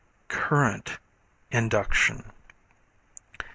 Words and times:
Current 0.29 0.97
Induction. 1.51 2.23